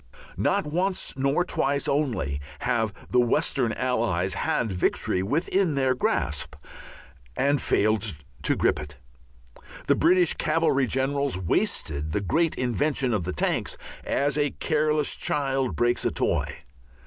Not 0.35 0.65
once 0.65 1.15
nor 1.15 1.43
twice 1.43 1.87
only 1.87 2.41
have 2.61 2.91
the 3.09 3.19
Western 3.19 3.71
Allies 3.71 4.33
had 4.33 4.71
victory 4.71 5.21
within 5.21 5.75
their 5.75 5.93
grasp 5.93 6.55
and 7.37 7.61
failed 7.61 8.15
to 8.41 8.55
grip 8.55 8.79
it. 8.79 8.95
The 9.85 9.93
British 9.93 10.33
cavalry 10.33 10.87
generals 10.87 11.37
wasted 11.37 12.13
the 12.13 12.19
great 12.21 12.55
invention 12.55 13.13
of 13.13 13.25
the 13.25 13.33
tanks 13.33 13.77
as 14.03 14.39
a 14.39 14.49
careless 14.49 15.15
child 15.15 15.75
breaks 15.75 16.03
a 16.03 16.09
toy. 16.09 16.57